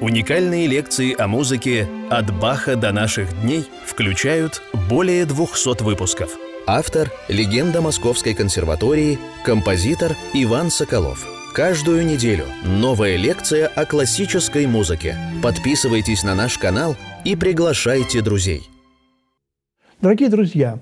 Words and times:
Уникальные 0.00 0.66
лекции 0.66 1.14
о 1.14 1.28
музыке 1.28 1.86
«От 2.08 2.34
Баха 2.40 2.74
до 2.74 2.90
наших 2.90 3.38
дней» 3.42 3.66
включают 3.84 4.62
более 4.88 5.26
200 5.26 5.82
выпусков. 5.82 6.38
Автор– 6.66 7.10
легенда 7.28 7.82
Московской 7.82 8.32
консерватории, 8.32 9.18
композитор 9.44 10.16
Иван 10.32 10.70
Соколов. 10.70 11.28
Каждую 11.52 12.06
неделю 12.06 12.46
новая 12.64 13.16
лекция 13.16 13.66
о 13.66 13.84
классической 13.84 14.66
музыке. 14.66 15.16
Подписывайтесь 15.42 16.22
на 16.22 16.34
наш 16.34 16.56
канал 16.56 16.96
и 17.26 17.36
приглашайте 17.36 18.22
друзей. 18.22 18.62
Дорогие 20.00 20.30
друзья, 20.30 20.78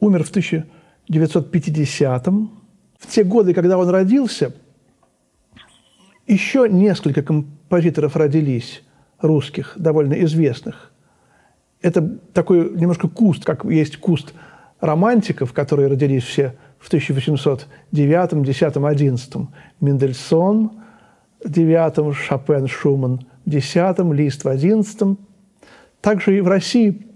умер 0.00 0.24
в 0.24 0.30
1950 0.30 2.26
В 2.26 3.06
те 3.08 3.24
годы, 3.24 3.54
когда 3.54 3.78
он 3.78 3.88
родился, 3.90 4.52
еще 6.26 6.68
несколько 6.68 7.22
композиторов 7.22 8.16
родились, 8.16 8.82
русских, 9.20 9.74
довольно 9.76 10.14
известных. 10.24 10.90
Это 11.82 12.02
такой 12.32 12.70
немножко 12.70 13.08
куст, 13.08 13.44
как 13.44 13.64
есть 13.64 13.98
куст 13.98 14.32
романтиков, 14.80 15.52
которые 15.52 15.88
родились 15.88 16.24
все 16.24 16.56
в 16.80 16.86
1809, 16.88 18.42
10, 18.42 18.76
11. 18.76 19.34
Мендельсон 19.80 20.72
в 21.44 21.50
9, 21.50 22.16
Шопен, 22.16 22.66
Шуман 22.66 23.20
в 23.44 23.50
10, 23.50 23.98
Лист 24.14 24.44
в 24.44 24.48
11. 24.48 25.18
Также 26.00 26.38
и 26.38 26.40
в 26.40 26.48
России 26.48 27.06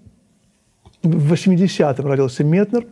в 1.03 1.33
80-м 1.33 2.07
родился 2.07 2.45
Метнер, 2.45 2.87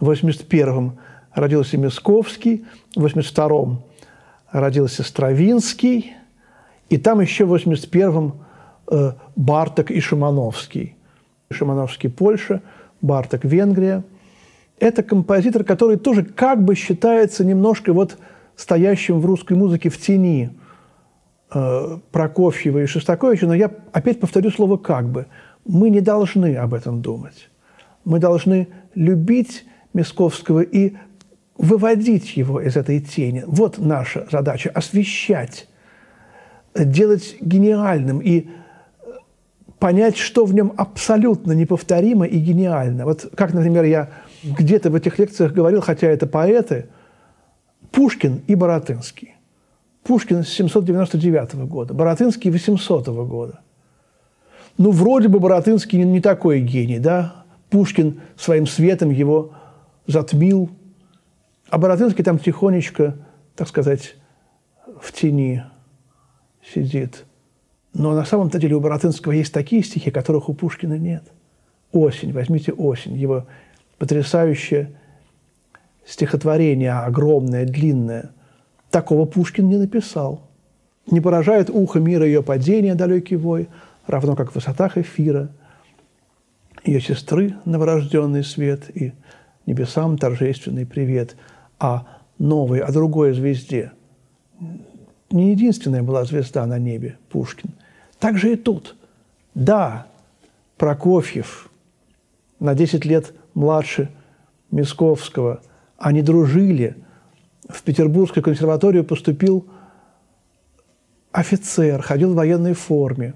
в 0.00 0.10
81-м 0.10 0.98
родился 1.32 1.78
Мисковский, 1.78 2.64
в 2.96 3.04
82-м 3.04 3.82
родился 4.50 5.04
Стравинский, 5.04 6.12
и 6.88 6.98
там 6.98 7.20
еще 7.20 7.44
в 7.44 7.54
81-м 7.54 8.34
э, 8.90 9.12
Барток 9.36 9.90
и 9.90 10.00
Шимановский. 10.00 10.96
Шимановский– 11.50 12.10
Польша, 12.10 12.62
Барток– 13.00 13.44
Венгрия– 13.44 14.02
это 14.78 15.02
композитор, 15.02 15.64
который 15.64 15.96
тоже 15.96 16.24
как 16.24 16.62
бы 16.62 16.74
считается 16.74 17.44
немножко 17.44 17.92
вот 17.92 18.18
стоящим 18.56 19.20
в 19.20 19.26
русской 19.26 19.54
музыке 19.54 19.88
в 19.88 19.98
тени 19.98 20.50
э, 21.52 21.98
Прокофьева 22.10 22.82
и 22.82 22.86
Шостаковича, 22.86 23.46
но 23.46 23.54
я 23.54 23.70
опять 23.92 24.20
повторю 24.20 24.50
слово 24.50 24.76
«как 24.76 25.08
бы». 25.08 25.26
Мы 25.64 25.90
не 25.90 26.00
должны 26.00 26.56
об 26.56 26.74
этом 26.74 27.02
думать. 27.02 27.50
Мы 28.04 28.18
должны 28.18 28.68
любить 28.94 29.64
Мисковского 29.94 30.60
и 30.60 30.94
выводить 31.58 32.36
его 32.36 32.60
из 32.60 32.76
этой 32.76 33.00
тени. 33.00 33.42
Вот 33.46 33.78
наша 33.78 34.26
задача– 34.30 34.70
освещать, 34.74 35.68
делать 36.74 37.36
гениальным 37.40 38.20
и 38.20 38.48
понять, 39.78 40.16
что 40.16 40.44
в 40.44 40.54
нем 40.54 40.72
абсолютно 40.76 41.52
неповторимо 41.52 42.26
и 42.26 42.38
гениально. 42.38 43.04
Вот 43.04 43.30
как, 43.34 43.54
например, 43.54 43.84
я 43.84 44.10
где-то 44.46 44.90
в 44.90 44.94
этих 44.94 45.18
лекциях 45.18 45.52
говорил, 45.52 45.80
хотя 45.80 46.06
это 46.06 46.26
поэты, 46.26 46.86
Пушкин 47.90 48.42
и 48.46 48.54
Боротынский. 48.54 49.34
Пушкин 50.04 50.44
с 50.44 50.48
799 50.48 51.54
года, 51.66 51.94
Боротынский 51.94 52.50
800 52.50 53.08
года. 53.08 53.60
Ну, 54.78 54.90
вроде 54.90 55.28
бы 55.28 55.40
Боротынский 55.40 56.02
не 56.02 56.20
такой 56.20 56.60
гений, 56.60 56.98
да? 56.98 57.44
Пушкин 57.70 58.20
своим 58.36 58.66
светом 58.66 59.10
его 59.10 59.52
затмил, 60.06 60.70
а 61.68 61.78
Боротынский 61.78 62.22
там 62.22 62.38
тихонечко, 62.38 63.16
так 63.56 63.66
сказать, 63.68 64.14
в 65.00 65.12
тени 65.12 65.64
сидит. 66.72 67.24
Но 67.92 68.14
на 68.14 68.24
самом-то 68.24 68.58
деле 68.58 68.76
у 68.76 68.80
Боротынского 68.80 69.32
есть 69.32 69.52
такие 69.52 69.82
стихи, 69.82 70.10
которых 70.10 70.48
у 70.48 70.54
Пушкина 70.54 70.98
нет. 70.98 71.24
«Осень», 71.92 72.32
возьмите 72.32 72.72
«Осень», 72.72 73.16
его 73.16 73.46
потрясающее 73.98 74.92
стихотворение, 76.04 76.92
огромное, 76.92 77.64
длинное. 77.64 78.30
Такого 78.90 79.26
Пушкин 79.26 79.68
не 79.68 79.76
написал. 79.76 80.42
Не 81.10 81.20
поражает 81.20 81.70
ухо 81.70 82.00
мира 82.00 82.24
ее 82.24 82.42
падения, 82.42 82.94
далекий 82.94 83.36
вой, 83.36 83.68
равно 84.06 84.36
как 84.36 84.52
в 84.52 84.54
высотах 84.54 84.98
эфира, 84.98 85.50
ее 86.84 87.00
сестры 87.00 87.56
новорожденный 87.64 88.44
свет 88.44 88.96
и 88.96 89.12
небесам 89.66 90.18
торжественный 90.18 90.86
привет, 90.86 91.36
а 91.78 92.06
новой, 92.38 92.80
о 92.80 92.92
другой 92.92 93.32
звезде. 93.32 93.92
Не 95.30 95.50
единственная 95.50 96.02
была 96.02 96.24
звезда 96.24 96.66
на 96.66 96.78
небе, 96.78 97.18
Пушкин. 97.30 97.70
Так 98.18 98.38
же 98.38 98.52
и 98.52 98.56
тут. 98.56 98.96
Да, 99.54 100.06
Прокофьев 100.76 101.70
на 102.60 102.74
10 102.74 103.04
лет 103.04 103.32
младше 103.56 104.10
Мисковского. 104.70 105.62
Они 105.98 106.22
дружили. 106.22 106.96
В 107.68 107.82
Петербургскую 107.82 108.44
консерваторию 108.44 109.02
поступил 109.02 109.66
офицер, 111.32 112.00
ходил 112.00 112.32
в 112.32 112.36
военной 112.36 112.74
форме. 112.74 113.34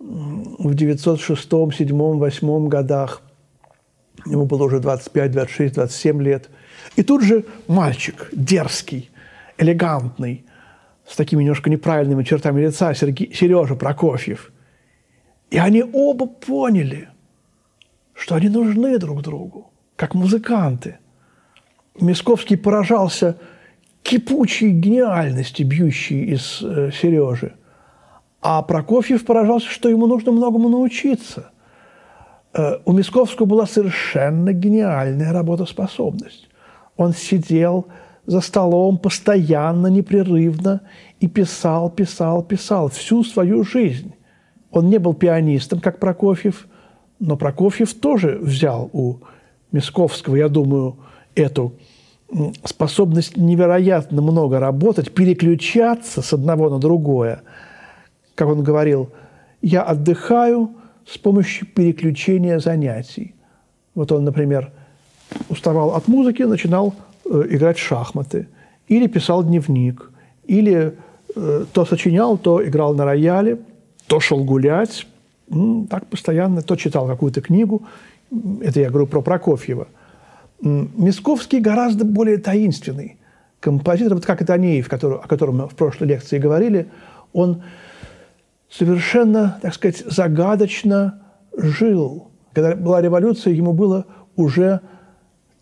В 0.00 0.74
906, 0.74 1.42
7, 1.42 2.18
8 2.18 2.68
годах 2.68 3.22
ему 4.24 4.46
было 4.46 4.64
уже 4.64 4.80
25, 4.80 5.30
26, 5.30 5.74
27 5.74 6.22
лет. 6.22 6.50
И 6.96 7.04
тут 7.04 7.22
же 7.22 7.44
мальчик, 7.68 8.28
дерзкий, 8.32 9.10
элегантный, 9.56 10.44
с 11.06 11.14
такими 11.14 11.42
немножко 11.42 11.70
неправильными 11.70 12.24
чертами 12.24 12.60
лица, 12.60 12.92
Сергей, 12.94 13.32
Сережа 13.32 13.76
Прокофьев. 13.76 14.50
И 15.50 15.58
они 15.58 15.84
оба 15.84 16.26
поняли– 16.26 17.08
что 18.16 18.34
они 18.34 18.48
нужны 18.48 18.98
друг 18.98 19.22
другу, 19.22 19.70
как 19.94 20.14
музыканты. 20.14 20.98
Мисковский 22.00 22.56
поражался 22.56 23.36
кипучей 24.02 24.70
гениальности, 24.70 25.62
бьющей 25.62 26.24
из 26.24 26.62
э, 26.62 26.90
Сережи. 26.92 27.54
А 28.40 28.62
Прокофьев 28.62 29.24
поражался, 29.24 29.68
что 29.68 29.88
ему 29.88 30.06
нужно 30.06 30.32
многому 30.32 30.68
научиться. 30.68 31.50
Э, 32.54 32.78
у 32.84 32.92
Мисковского 32.92 33.46
была 33.46 33.66
совершенно 33.66 34.52
гениальная 34.52 35.32
работоспособность. 35.32 36.48
Он 36.96 37.12
сидел 37.12 37.88
за 38.24 38.40
столом 38.40 38.98
постоянно, 38.98 39.88
непрерывно 39.88 40.80
и 41.20 41.28
писал, 41.28 41.90
писал, 41.90 42.42
писал 42.42 42.88
всю 42.88 43.24
свою 43.24 43.62
жизнь. 43.62 44.14
Он 44.70 44.88
не 44.88 44.98
был 44.98 45.12
пианистом, 45.12 45.80
как 45.80 45.98
Прокофьев– 45.98 46.66
но 47.18 47.36
Прокофьев 47.36 47.94
тоже 47.94 48.38
взял 48.40 48.90
у 48.92 49.16
Мисковского, 49.72 50.36
я 50.36 50.48
думаю, 50.48 50.96
эту 51.34 51.74
способность 52.64 53.36
невероятно 53.36 54.20
много 54.20 54.58
работать, 54.58 55.14
переключаться 55.14 56.22
с 56.22 56.32
одного 56.32 56.68
на 56.68 56.78
другое. 56.78 57.42
Как 58.34 58.48
он 58.48 58.62
говорил, 58.62 59.10
я 59.62 59.82
отдыхаю 59.82 60.70
с 61.06 61.18
помощью 61.18 61.66
переключения 61.68 62.58
занятий. 62.58 63.34
Вот 63.94 64.12
он, 64.12 64.24
например, 64.24 64.72
уставал 65.48 65.94
от 65.94 66.08
музыки, 66.08 66.42
начинал 66.42 66.94
э, 67.24 67.44
играть 67.50 67.78
в 67.78 67.82
шахматы, 67.82 68.48
или 68.88 69.06
писал 69.06 69.42
дневник, 69.44 70.10
или 70.44 70.96
э, 71.34 71.64
то 71.72 71.84
сочинял, 71.84 72.36
то 72.36 72.64
играл 72.64 72.94
на 72.94 73.04
рояле, 73.04 73.58
то 74.06 74.20
шел 74.20 74.44
гулять, 74.44 75.06
так 75.88 76.06
постоянно, 76.06 76.62
то 76.62 76.76
читал 76.76 77.06
какую-то 77.06 77.40
книгу, 77.40 77.86
это 78.60 78.80
я 78.80 78.90
говорю 78.90 79.06
про 79.06 79.22
Прокофьева. 79.22 79.88
Мисковский 80.60 81.60
гораздо 81.60 82.04
более 82.04 82.38
таинственный 82.38 83.18
композитор, 83.60 84.14
вот 84.14 84.26
как 84.26 84.44
Танеев, 84.44 84.88
который, 84.88 85.18
о 85.18 85.28
котором 85.28 85.58
мы 85.58 85.68
в 85.68 85.74
прошлой 85.74 86.08
лекции 86.08 86.38
говорили, 86.38 86.90
он 87.32 87.62
совершенно, 88.70 89.58
так 89.62 89.74
сказать, 89.74 90.02
загадочно 90.06 91.22
жил. 91.56 92.30
Когда 92.52 92.74
была 92.74 93.00
революция, 93.00 93.52
ему 93.52 93.72
было 93.72 94.06
уже 94.34 94.80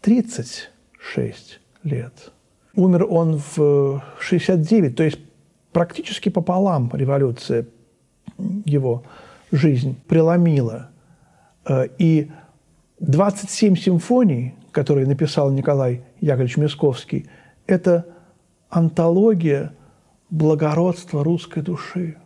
36 0.01 1.61
лет. 1.83 2.33
Умер 2.77 3.07
он 3.09 3.41
в 3.57 4.03
69, 4.21 4.97
то 4.97 5.03
есть 5.03 5.19
практически 5.73 6.29
пополам 6.29 6.91
революция 6.93 7.67
его 8.65 9.05
жизнь 9.55 9.97
преломила. 10.09 10.91
Э, 11.67 11.87
и 11.99 12.31
27 13.01 13.77
симфоний, 13.77 14.55
которые 14.73 15.07
написал 15.07 15.51
Николай 15.51 16.05
Яковлевич 16.21 16.57
Мясковский, 16.57 17.29
это 17.67 18.07
антология 18.69 19.73
благородства 20.31 21.23
русской 21.23 21.63
души. 21.63 22.17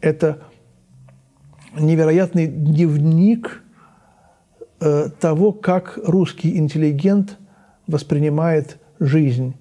Это 0.00 0.42
невероятный 1.78 2.46
дневник 2.48 3.62
э, 4.80 5.08
того, 5.20 5.52
как 5.52 5.98
русский 6.04 6.56
интеллигент 6.56 7.38
воспринимает 7.86 8.78
жизнь 8.98 9.54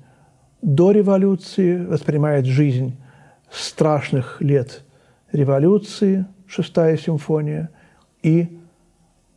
до 0.62 0.92
революции, 0.92 1.86
воспринимает 1.86 2.46
жизнь 2.46 2.98
страшных 3.51 4.42
лет 4.42 4.84
революции, 5.31 6.25
шестая 6.50 6.98
симфония, 6.98 7.69
и 8.24 8.60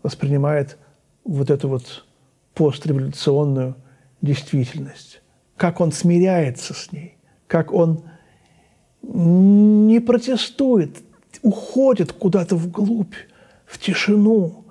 воспринимает 0.03 0.79
вот 1.25 1.51
эту 1.51 1.69
вот 1.69 2.05
постреволюционную 2.55 3.77
действительность. 4.21 5.23
Как 5.57 5.81
он 5.81 5.93
смиряется 5.93 6.75
с 6.75 6.91
ней, 6.91 7.17
как 7.47 7.73
он 7.73 8.03
не 9.03 10.01
протестует, 10.01 10.99
уходит 11.43 12.13
куда-то 12.13 12.57
вглубь, 12.57 13.15
в 13.67 13.79
тишину, 13.79 14.65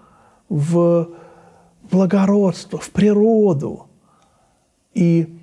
в 0.50 1.10
благородство, 1.90 2.78
в 2.80 2.92
природу 2.92 3.88
и 4.94 5.40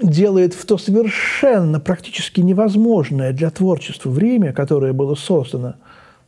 делает 0.00 0.52
в 0.52 0.66
то 0.66 0.78
совершенно 0.78 1.80
практически 1.80 2.40
невозможное 2.40 3.32
для 3.32 3.50
творчества 3.50 4.10
время, 4.10 4.52
которое 4.52 4.92
было 4.92 5.14
создано 5.14 5.76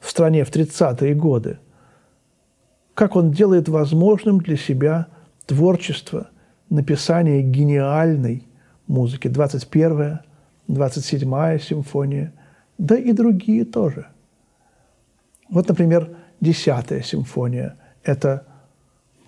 в 0.00 0.10
стране 0.10 0.44
в 0.44 0.50
30-е 0.50 1.14
годы, 1.14 1.58
как 2.94 3.16
он 3.16 3.30
делает 3.30 3.68
возможным 3.68 4.38
для 4.40 4.56
себя 4.56 5.08
творчество, 5.46 6.30
написание 6.68 7.42
гениальной 7.42 8.46
музыки, 8.86 9.28
21-я, 9.28 10.22
27-я 10.68 11.58
симфония, 11.58 12.32
да 12.76 12.96
и 12.96 13.12
другие 13.12 13.64
тоже. 13.64 14.08
Вот, 15.48 15.68
например, 15.68 16.16
10-я 16.40 17.02
симфония– 17.02 17.76
это, 18.02 18.46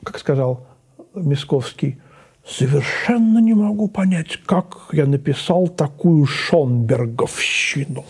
как 0.02 0.19
сказал 0.19 0.66
Мисковский, 1.14 2.00
совершенно 2.44 3.38
не 3.38 3.55
могу 3.55 3.88
понять, 3.88 4.38
как 4.46 4.88
я 4.93 5.06
написал 5.06 5.69
такую 5.69 6.26
Шонберговщину, 6.26 8.05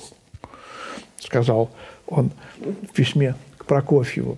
сказал 1.19 1.71
он 2.11 2.31
в 2.59 2.93
письме 2.93 3.35
к 3.57 3.65
Прокофьеву. 3.65 4.37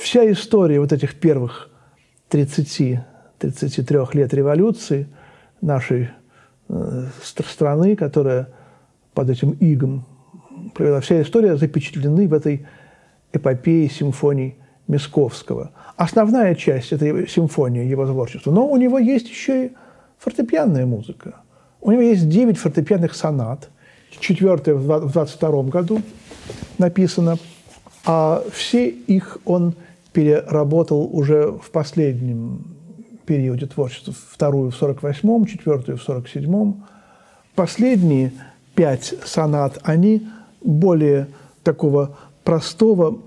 Вся 0.00 0.30
история 0.30 0.80
вот 0.80 0.92
этих 0.92 1.14
первых 1.16 1.68
30-33 2.30 3.02
лет 4.14 4.32
революции 4.32 5.08
нашей 5.60 6.10
э, 6.68 7.06
страны, 7.22 7.96
которая 7.96 8.48
под 9.12 9.30
этим 9.30 9.50
игом 9.60 10.06
провела, 10.74 11.00
вся 11.00 11.20
история 11.20 11.56
запечатлены 11.56 12.28
в 12.28 12.32
этой 12.32 12.66
эпопее 13.32 13.90
симфоний 13.90 14.56
Мисковского. 14.86 15.72
Основная 15.96 16.54
часть– 16.54 16.92
это 16.92 17.26
симфония 17.28 17.84
его 17.84 18.06
творчества. 18.06 18.50
Но 18.50 18.66
у 18.68 18.76
него 18.76 18.98
есть 18.98 19.28
еще 19.28 19.66
и 19.66 19.72
фортепианная 20.18 20.86
музыка. 20.86 21.36
У 21.80 21.92
него 21.92 22.02
есть 22.02 22.28
9 22.28 22.58
фортепианных 22.58 23.14
сонат. 23.14 23.68
Четвертая 24.18 24.74
в 24.74 25.10
22 25.10 25.62
году 25.64 26.02
написано. 26.78 27.38
А 28.04 28.42
все 28.52 28.88
их 28.88 29.38
он 29.44 29.74
переработал 30.12 31.08
уже 31.12 31.52
в 31.52 31.70
последнем 31.70 32.64
периоде 33.26 33.66
творчества. 33.66 34.14
Вторую 34.30 34.70
в 34.70 34.82
48-м, 34.82 35.46
четвертую 35.46 35.98
в 35.98 36.08
47-м. 36.08 36.84
Последние 37.54 38.32
пять 38.74 39.14
сонат, 39.24 39.78
они 39.82 40.28
более 40.62 41.28
такого 41.62 42.16
простого, 42.44 43.18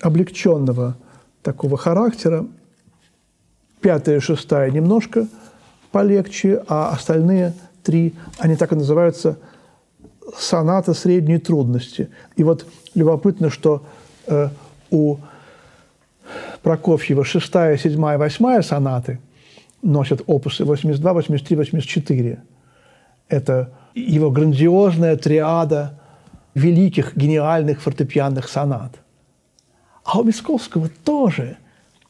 облегченного 0.00 0.96
такого 1.42 1.76
характера. 1.76 2.46
Пятая 3.80 4.16
и 4.16 4.20
шестая 4.20 4.70
немножко 4.70 5.28
полегче, 5.92 6.62
а 6.68 6.90
остальные 6.90 7.54
три, 7.82 8.14
они 8.38 8.56
так 8.56 8.72
и 8.72 8.76
называются 8.76 9.38
соната 10.36 10.94
средней 10.94 11.38
трудности. 11.38 12.08
И 12.36 12.44
вот 12.44 12.66
любопытно, 12.94 13.50
что 13.50 13.82
э, 14.26 14.48
у 14.90 15.18
Прокофьева 16.62 17.24
шестая, 17.24 17.76
седьмая, 17.76 18.18
восьмая 18.18 18.62
сонаты 18.62 19.20
носят 19.82 20.22
опусы 20.26 20.64
82, 20.64 21.12
83, 21.12 21.56
84. 21.56 22.42
Это 23.28 23.72
его 23.94 24.30
грандиозная 24.30 25.16
триада 25.16 25.98
великих, 26.54 27.16
гениальных 27.16 27.80
фортепианных 27.80 28.48
сонат. 28.48 28.92
А 30.04 30.18
у 30.18 30.24
Мисковского 30.24 30.88
тоже 31.04 31.56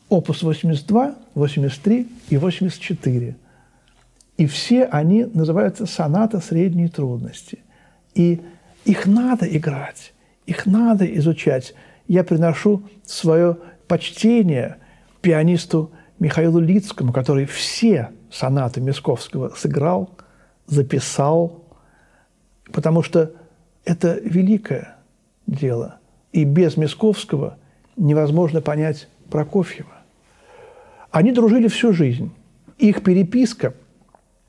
опус 0.08 0.42
82, 0.42 1.14
83 1.34 2.08
и 2.30 2.36
84. 2.36 3.36
И 4.36 4.46
все 4.46 4.84
они 4.84 5.24
называются 5.24 5.86
соната 5.86 6.40
средней 6.40 6.88
трудности. 6.88 7.58
И 8.18 8.40
их 8.84 9.06
надо 9.06 9.46
играть, 9.46 10.12
их 10.44 10.66
надо 10.66 11.06
изучать. 11.18 11.72
Я 12.08 12.24
приношу 12.24 12.82
свое 13.04 13.56
почтение 13.86 14.78
пианисту 15.20 15.92
Михаилу 16.18 16.58
Лицкому, 16.58 17.12
который 17.12 17.46
все 17.46 18.10
сонаты 18.28 18.80
Мисковского 18.80 19.50
сыграл, 19.50 20.10
записал, 20.66 21.62
потому 22.72 23.04
что 23.04 23.32
это 23.84 24.18
великое 24.20 24.96
дело. 25.46 25.98
И 26.32 26.42
без 26.42 26.76
Мисковского 26.76 27.56
невозможно 27.96 28.60
понять 28.60 29.08
Прокофьева. 29.30 29.92
Они 31.12 31.30
дружили 31.30 31.68
всю 31.68 31.92
жизнь. 31.92 32.32
Их 32.78 33.04
переписка 33.04 33.74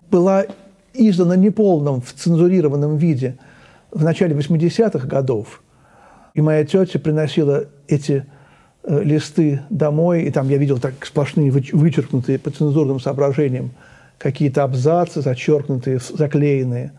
была 0.10 0.46
издана 0.96 1.36
неполном, 1.36 2.02
в 2.02 2.14
цензурированном 2.14 2.98
виде 2.98 3.38
в 3.92 4.04
начале 4.04 4.36
80-х 4.36 5.08
годов. 5.08 5.62
И 6.34 6.42
моя 6.42 6.64
тетя 6.64 7.00
приносила 7.00 7.66
эти 7.88 8.26
э, 8.84 9.04
листы 9.04 9.62
домой, 9.70 10.24
и 10.24 10.32
там 10.32 10.48
я 10.50 10.58
видел 10.58 10.80
так 10.80 11.06
сплошные 11.06 11.52
вычеркнутые 11.52 12.40
по 12.40 12.52
цензурным 12.52 13.00
соображениям 13.00 13.72
какие-то 14.18 14.64
абзацы, 14.64 15.22
зачеркнутые, 15.22 16.00
заклеенные. 16.00 16.92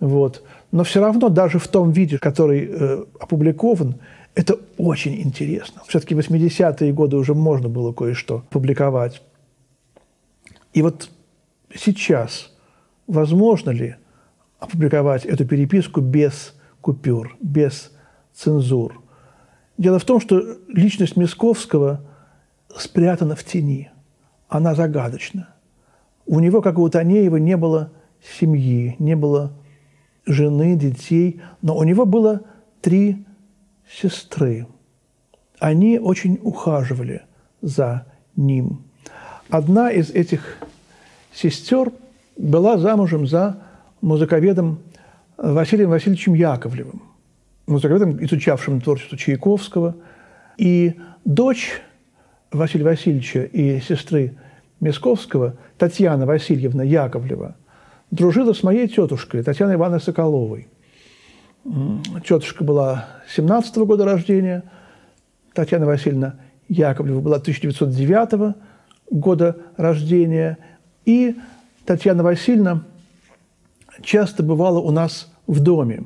Вот. 0.00 0.42
Но 0.70 0.84
все 0.84 1.00
равно 1.00 1.28
даже 1.28 1.58
в 1.58 1.68
том 1.68 1.92
виде, 1.92 2.18
который 2.18 2.68
э, 2.68 3.04
опубликован, 3.20 3.96
это 4.34 4.58
очень 4.78 5.20
интересно. 5.20 5.82
Все-таки 5.86 6.14
в 6.14 6.18
80-е 6.18 6.92
годы 6.92 7.16
уже 7.16 7.34
можно 7.34 7.68
было 7.68 7.92
кое-что 7.92 8.44
публиковать. 8.50 9.22
И 10.72 10.82
вот 10.82 11.10
сейчас 11.74 12.50
возможно 13.06 13.70
ли 13.70 13.96
опубликовать 14.62 15.24
эту 15.24 15.44
переписку 15.44 16.00
без 16.00 16.54
купюр, 16.80 17.36
без 17.40 17.92
цензур? 18.32 19.02
Дело 19.76 19.98
в 19.98 20.04
том, 20.04 20.20
что 20.20 20.40
личность 20.68 21.16
Мисковского 21.16 22.04
спрятана 22.76 23.34
в 23.34 23.44
тени. 23.44 23.90
Она 24.48 24.74
загадочна. 24.74 25.48
У 26.26 26.38
него, 26.40 26.62
как 26.62 26.76
и 26.76 26.80
у 26.80 26.88
Танеева, 26.88 27.36
не 27.36 27.56
было 27.56 27.92
семьи, 28.38 28.94
не 28.98 29.16
было 29.16 29.52
жены, 30.26 30.76
детей, 30.76 31.40
но 31.62 31.76
у 31.76 31.82
него 31.82 32.06
было 32.06 32.42
три 32.80 33.24
сестры. 33.90 34.66
Они 35.58 35.98
очень 35.98 36.38
ухаживали 36.42 37.22
за 37.60 38.06
ним. 38.36 38.84
Одна 39.48 39.90
из 39.90 40.10
этих 40.10 40.58
сестер 41.32 41.92
была 42.36 42.78
замужем 42.78 43.26
за 43.26 43.58
музыковедом 44.02 44.80
Василием 45.38 45.90
Васильевичем 45.90 46.34
Яковлевым, 46.34 47.02
музыковедом, 47.66 48.22
изучавшим 48.22 48.80
творчество 48.82 49.16
Чайковского. 49.16 49.96
И 50.58 51.00
дочь 51.24 51.80
Василия 52.50 52.84
Васильевича 52.84 53.44
и 53.44 53.80
сестры 53.80 54.36
Мисковского, 54.80 55.56
Татьяна 55.78 56.26
Васильевна 56.26 56.82
Яковлева, 56.82 57.56
дружила 58.10 58.52
с 58.52 58.62
моей 58.62 58.88
тетушкой 58.88 59.42
Татьяной 59.42 59.76
Ивановной 59.76 60.00
Соколовой. 60.00 60.68
Тетушка 62.24 62.64
была 62.64 63.08
17 63.28 63.76
-го 63.76 63.86
года 63.86 64.04
рождения, 64.04 64.64
Татьяна 65.54 65.86
Васильевна 65.86 66.34
Яковлева 66.68 67.20
была 67.20 67.38
1909 67.38 68.56
года 69.10 69.56
рождения, 69.76 70.58
и 71.04 71.36
Татьяна 71.86 72.22
Васильевна 72.22 72.84
часто 74.00 74.42
бывала 74.42 74.78
у 74.78 74.90
нас 74.90 75.30
в 75.46 75.60
доме, 75.60 76.04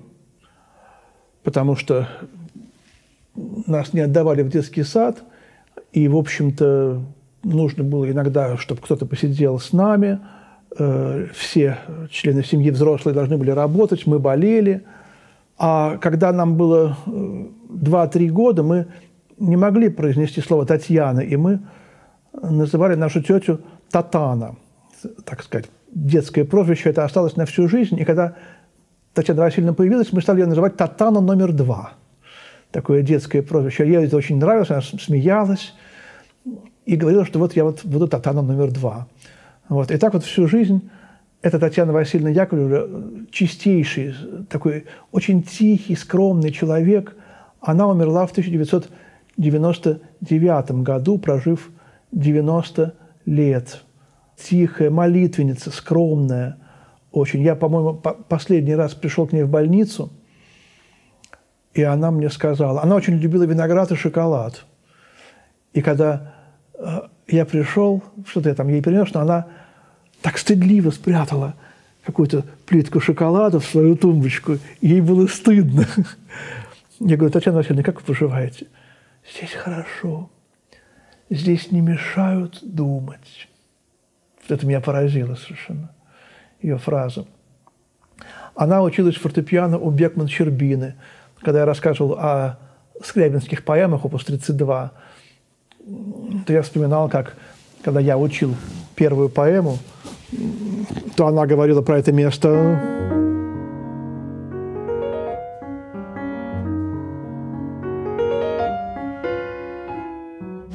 потому 1.43 1.77
что 1.77 2.09
нас 3.67 3.93
не 3.93 4.01
отдавали 4.01 4.43
в 4.43 4.49
детский 4.49 4.83
сад, 4.83 5.23
и, 5.93 6.09
в 6.09 6.17
общем-то, 6.17 7.03
нужно 7.43 7.85
было 7.85 8.11
иногда, 8.11 8.57
чтобы 8.57 8.81
кто-то 8.83 9.07
посидел 9.07 9.59
с 9.59 9.73
нами, 9.73 10.21
э, 10.79 11.27
все 11.35 11.79
члены 12.11 12.43
семьи 12.43 12.71
взрослые 12.71 13.15
должны 13.15 13.37
были 13.37 13.51
работать, 13.51 14.07
мы 14.07 14.19
болели. 14.19 14.83
А 15.59 15.97
когда 15.99 16.33
нам 16.33 16.57
было 16.57 16.99
2-3 17.07 18.29
года, 18.29 18.63
мы 18.63 18.87
не 19.39 19.57
могли 19.57 19.89
произнести 19.89 20.41
слово 20.41 20.67
«Татьяна», 20.67 21.21
и 21.21 21.37
мы 21.37 21.61
называли 22.33 22.95
нашу 22.95 23.23
тетю 23.23 23.61
Татана, 23.91 24.57
так 25.25 25.43
сказать, 25.43 25.67
детское 25.97 26.45
прозвище, 26.45 26.91
это 26.91 27.05
осталось 27.05 27.37
на 27.37 27.47
всю 27.47 27.69
жизнь. 27.69 27.99
И 27.99 28.05
когда 28.05 28.35
Татьяна 29.15 29.41
Васильевна 29.43 29.73
появилась, 29.73 30.13
мы 30.13 30.21
стали 30.21 30.41
ее 30.41 30.47
называть 30.47 30.77
Татана 30.77 31.21
номер 31.21 31.53
два. 31.53 31.95
Такое 32.71 33.03
детское 33.03 33.43
прозвище. 33.43 33.87
Ей 33.87 34.05
это 34.05 34.17
очень 34.17 34.39
нравилось, 34.39 34.71
она 34.71 34.83
смеялась 34.83 35.75
и 36.85 36.97
говорила, 36.97 37.25
что 37.25 37.39
вот 37.39 37.57
я 37.57 37.65
вот 37.65 37.83
буду 37.85 38.09
Татана 38.09 38.43
номер 38.43 38.71
два. 38.71 39.07
Вот. 39.69 39.91
И 39.91 39.97
так 39.97 40.13
вот 40.13 40.25
всю 40.25 40.47
жизнь 40.47 40.91
эта 41.41 41.59
Татьяна 41.59 41.95
Васильевна 41.95 42.29
Яковлевна, 42.31 43.27
чистейший, 43.31 44.15
такой 44.51 44.85
очень 45.13 45.43
тихий, 45.43 45.97
скромный 45.97 46.53
человек, 46.53 47.17
она 47.61 47.89
умерла 47.89 48.27
в 48.27 48.33
1999 48.33 50.71
году, 50.83 51.17
прожив 51.19 51.71
90 52.13 52.93
лет. 53.25 53.86
Тихая, 54.37 54.91
молитвенница, 54.91 55.71
скромная 55.71 56.59
очень. 57.11 57.43
Я, 57.43 57.55
по-моему, 57.55 57.95
по 57.95 58.13
последний 58.13 58.75
раз 58.75 58.95
пришел 58.95 59.27
к 59.27 59.33
ней 59.33 59.43
в 59.43 59.49
больницу, 59.49 60.13
и 61.73 61.83
она 61.83 62.11
мне 62.11 62.31
сказала, 62.31 62.83
она 62.83 62.97
очень 62.97 63.15
любила 63.15 63.45
виноград 63.45 63.93
и 63.93 63.97
шоколад. 63.97 64.65
И 65.73 65.83
когда 65.83 66.35
э, 66.75 67.01
я 67.29 67.45
пришел, 67.45 68.03
что-то 68.27 68.49
я 68.49 68.55
там 68.55 68.69
ей 68.69 68.83
принес, 68.83 69.13
но 69.15 69.21
она 69.21 69.47
так 70.23 70.39
стыдливо 70.39 70.91
спрятала 70.91 71.55
какую-то 72.05 72.45
плитку 72.67 73.01
шоколада 73.01 73.61
в 73.61 73.65
свою 73.65 73.97
тумбочку. 73.97 74.59
Ей 74.81 75.01
было 75.01 75.27
стыдно. 75.27 75.87
Я 76.99 77.17
говорю, 77.17 77.33
Татьяна 77.33 77.59
Васильевна, 77.59 77.83
как 77.83 78.01
вы 78.01 78.07
поживаете? 78.07 78.69
Здесь 79.29 79.53
хорошо 79.53 80.31
здесь 81.31 81.71
не 81.73 81.81
мешают 81.81 82.59
думать. 82.63 83.49
Это 84.49 84.67
меня 84.67 84.81
поразило 84.81 85.35
совершенно, 85.35 85.91
ее 86.63 86.79
фраза. 86.79 87.27
Она 88.55 88.83
училась 88.83 89.17
фортепиано 89.17 89.79
у 89.79 89.91
Бекман 89.91 90.29
Щербины. 90.29 90.95
Когда 91.41 91.61
я 91.61 91.65
рассказывал 91.67 92.15
о 92.15 92.59
скрябинских 93.05 93.65
поэмах, 93.65 94.05
опус 94.05 94.25
32, 94.25 94.93
то 96.47 96.53
я 96.53 96.63
вспоминал, 96.63 97.09
как, 97.09 97.37
когда 97.83 98.01
я 98.01 98.17
учил 98.17 98.55
первую 98.95 99.29
поэму, 99.29 99.79
то 101.17 101.27
она 101.27 101.47
говорила 101.47 101.83
про 101.83 101.99
это 101.99 102.13
место 102.13 102.81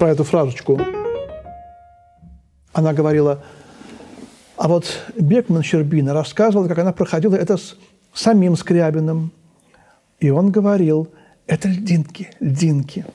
про 0.02 0.10
эту 0.10 0.24
фразочку. 0.24 0.82
Она 2.74 2.92
говорила, 2.92 3.44
а 4.62 4.68
вот 4.68 4.86
Бекман 5.18 5.64
Щербина 5.64 6.14
рассказывал, 6.14 6.68
как 6.68 6.78
она 6.78 6.94
проходила 6.94 7.36
это 7.36 7.58
с 7.58 7.76
самим 8.14 8.56
Скрябиным. 8.56 9.32
И 10.20 10.30
он 10.30 10.52
говорил, 10.52 11.08
это 11.48 11.68
льдинки, 11.68 12.30
льдинки. 12.40 13.06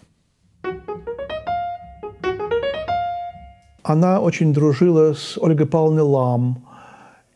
Она 3.84 4.20
очень 4.20 4.52
дружила 4.52 5.14
с 5.14 5.38
Ольгой 5.38 5.66
Павловной 5.66 6.02
Лам. 6.02 6.64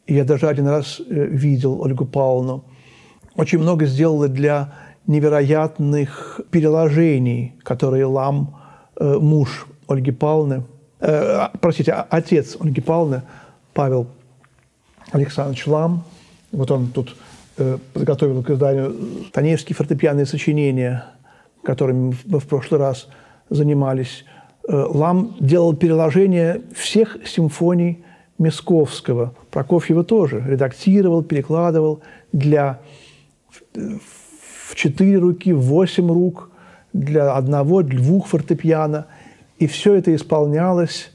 И 0.07 0.15
я 0.15 0.25
даже 0.25 0.49
один 0.49 0.67
раз 0.67 1.01
э, 1.01 1.27
видел 1.27 1.81
Ольгу 1.81 2.05
Павловну. 2.05 2.65
Очень 3.37 3.61
много 3.61 3.87
сделала 3.87 4.27
для 4.27 4.73
невероятных 5.07 6.41
переложений, 6.51 7.55
которые 7.63 8.07
Лам 8.07 8.57
Э, 9.01 9.17
муж 9.19 9.67
Ольги 9.89 10.11
Павловны, 10.11 10.65
э, 11.01 11.49
простите, 11.63 11.93
отец 11.93 12.59
Ольги 12.61 12.83
Павловны, 12.83 13.23
Павел 13.75 14.07
Александрович 15.13 15.67
Лам, 15.67 16.05
вот 16.53 16.71
он 16.71 16.89
тут 16.89 17.17
э, 17.57 17.79
подготовил 17.93 18.43
к 18.43 18.51
изданию 18.51 18.95
Танеевские 19.33 19.77
фортепианные 19.77 20.27
сочинения, 20.27 21.07
которыми 21.63 22.17
мы 22.25 22.41
в 22.41 22.47
прошлый 22.47 22.81
раз 22.81 23.09
занимались. 23.49 24.25
Э, 24.69 24.87
Лам 24.89 25.37
делал 25.41 25.75
переложение 25.75 26.63
всех 26.75 27.19
симфоний 27.27 28.05
Мисковского. 28.39 29.35
Прокофьева 29.51 30.05
тоже 30.05 30.43
редактировал, 30.47 31.23
перекладывал 31.23 32.01
для 32.33 32.81
в 33.75 34.75
четыре 34.75 35.19
руки, 35.19 35.53
в 35.53 35.61
восемь 35.61 36.09
рук– 36.09 36.51
для 36.93 37.35
одного, 37.35 37.83
двух 37.83 38.29
фортепиано. 38.29 39.07
И 39.59 39.67
все 39.67 39.95
это 39.95 40.15
исполнялось. 40.15 41.13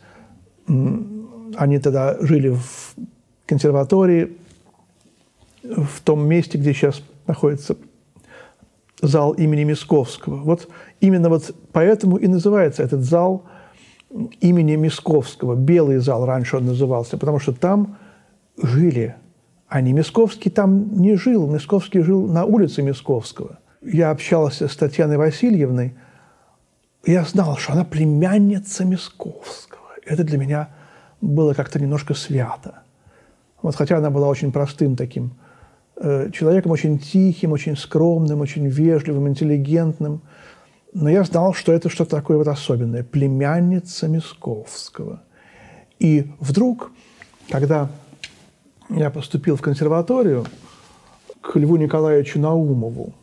Они 1.58 1.80
тогда 1.80 2.18
жили 2.20 2.50
в 2.50 2.96
консерватории, 3.46 4.38
в 5.64 6.02
том 6.02 6.28
месте, 6.28 6.58
где 6.58 6.74
сейчас 6.74 7.02
находится 7.28 7.76
зал 9.02 9.34
имени 9.34 9.64
Мисковского. 9.64 10.38
Вот 10.44 10.70
именно 11.02 11.30
вот 11.30 11.56
поэтому 11.72 12.18
и 12.18 12.28
называется 12.28 12.84
этот 12.84 13.02
зал 13.02 13.44
имени 14.40 14.76
Мисковского. 14.76 15.56
Белый 15.56 15.98
зал 15.98 16.26
раньше 16.26 16.58
он 16.58 16.66
назывался, 16.66 17.18
потому 17.18 17.40
что 17.40 17.54
там 17.54 17.98
жили. 18.62 19.16
А 19.68 19.82
не 19.82 19.94
Мисковский 19.94 20.52
там 20.52 21.00
не 21.02 21.16
жил. 21.16 21.48
Мисковский 21.48 22.02
жил 22.02 22.28
на 22.28 22.46
улице 22.46 22.82
Мисковского– 22.82 23.60
я 23.86 24.10
общался 24.10 24.68
с 24.68 24.76
Татьяной 24.76 25.18
Васильевной, 25.18 25.96
я 27.06 27.24
знал, 27.24 27.58
что 27.58 27.74
она 27.74 27.86
племянница 27.86 28.84
Мисковского. 28.84 29.82
Это 30.06 30.24
для 30.24 30.38
меня 30.38 30.70
было 31.22 31.54
как-то 31.54 31.80
немножко 31.80 32.14
свято. 32.14 32.84
Вот, 33.62 33.76
хотя 33.76 33.98
она 33.98 34.10
была 34.10 34.28
очень 34.28 34.52
простым 34.52 34.96
таким 34.96 35.32
э, 35.96 36.30
человеком, 36.32 36.72
очень 36.72 37.00
тихим, 37.00 37.52
очень 37.52 37.76
скромным, 37.76 38.42
очень 38.42 38.68
вежливым, 38.68 39.28
интеллигентным. 39.28 40.22
Но 40.94 41.10
я 41.10 41.24
знал, 41.24 41.54
что 41.54 41.74
это 41.74 41.90
что-то 41.90 42.12
такое 42.12 42.38
вот 42.38 42.48
особенное. 42.48 43.04
Племянница 43.04 44.08
Мисковского. 44.08 45.22
И 46.00 46.32
вдруг, 46.40 46.92
когда 47.50 47.90
я 48.90 49.10
поступил 49.10 49.56
в 49.56 49.62
консерваторию 49.62 50.46
к 51.42 51.56
Льву 51.56 51.78
Николаевичу 51.78 52.40
Наумову, 52.40 53.14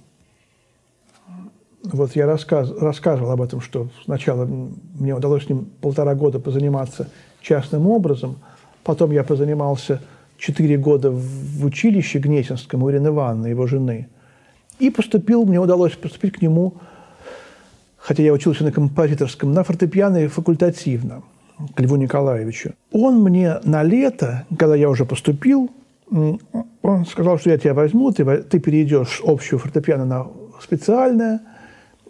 вот 1.84 2.14
я 2.14 2.26
рассказ, 2.26 2.70
рассказывал 2.80 3.30
об 3.30 3.42
этом, 3.42 3.60
что 3.60 3.88
сначала 4.04 4.44
мне 4.44 5.14
удалось 5.14 5.46
с 5.46 5.48
ним 5.48 5.66
полтора 5.80 6.14
года 6.14 6.38
позаниматься 6.38 7.08
частным 7.42 7.86
образом, 7.86 8.36
потом 8.84 9.12
я 9.12 9.24
позанимался 9.24 10.00
четыре 10.38 10.76
года 10.76 11.10
в 11.10 11.64
училище 11.64 12.18
Гнесинском 12.18 12.82
у 12.82 12.90
Ирины 12.90 13.08
Ивановны, 13.08 13.48
его 13.48 13.66
жены, 13.66 14.08
и 14.78 14.90
поступил, 14.90 15.44
мне 15.44 15.60
удалось 15.60 15.92
поступить 15.92 16.34
к 16.34 16.42
нему, 16.42 16.74
хотя 17.96 18.22
я 18.22 18.32
учился 18.32 18.64
на 18.64 18.72
композиторском, 18.72 19.52
на 19.52 19.62
фортепиано 19.62 20.24
и 20.24 20.26
факультативно, 20.26 21.22
к 21.74 21.80
Льву 21.80 21.96
Николаевичу. 21.96 22.72
Он 22.90 23.22
мне 23.22 23.60
на 23.64 23.82
лето, 23.82 24.46
когда 24.58 24.74
я 24.74 24.88
уже 24.88 25.04
поступил, 25.04 25.70
он 26.10 27.06
сказал, 27.06 27.38
что 27.38 27.50
я 27.50 27.58
тебя 27.58 27.74
возьму, 27.74 28.10
ты, 28.12 28.24
ты 28.42 28.58
перейдешь 28.58 29.22
общего 29.24 29.58
фортепиано 29.58 30.04
на 30.04 30.26
специальное– 30.60 31.40